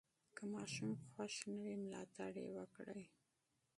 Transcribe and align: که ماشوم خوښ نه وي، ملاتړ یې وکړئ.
که 0.35 0.43
ماشوم 0.53 0.91
خوښ 1.09 1.33
نه 1.49 1.57
وي، 1.63 1.75
ملاتړ 1.83 2.33
یې 2.43 2.49
وکړئ. 2.57 3.03